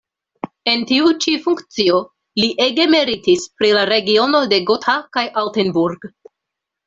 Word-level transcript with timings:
En 0.71 0.79
tiu 0.91 1.09
ĉi 1.25 1.33
funkcio 1.43 1.99
li 2.41 2.47
ege 2.65 2.87
meritis 2.95 3.45
pri 3.59 3.71
la 3.79 3.83
regiono 3.91 4.41
de 4.55 4.61
Gotha 4.71 4.95
kaj 5.19 5.25
Altenburg. 5.45 6.09